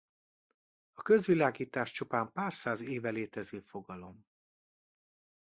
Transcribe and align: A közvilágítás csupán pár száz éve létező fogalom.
A 0.91 1.01
közvilágítás 1.01 1.91
csupán 1.91 2.31
pár 2.31 2.53
száz 2.53 2.79
éve 2.79 3.09
létező 3.09 3.59
fogalom. 3.59 4.25